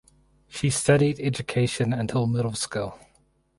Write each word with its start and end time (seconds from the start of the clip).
She 0.47 0.71
studied 0.71 1.19
education 1.19 1.93
until 1.93 2.25
middle 2.25 2.55
school. 2.55 2.97